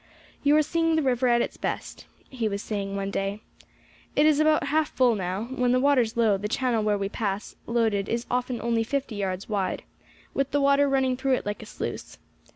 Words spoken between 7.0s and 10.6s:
can pass loaded is often only fifty yards wide, with the